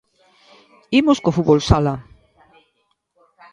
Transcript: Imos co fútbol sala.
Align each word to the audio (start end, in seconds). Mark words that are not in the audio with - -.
Imos 0.99 1.17
co 1.23 1.35
fútbol 1.35 1.59
sala. 1.69 1.95